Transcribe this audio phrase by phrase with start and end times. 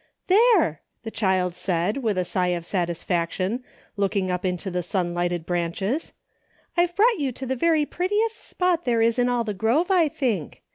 [0.33, 3.63] "There!" the child said, with a sigh of satis faction,
[3.95, 6.11] looking up into the sun lighted branches,"
[6.75, 10.07] I've brought you to the very prettiest spot there is in all the grove, I
[10.07, 10.63] think.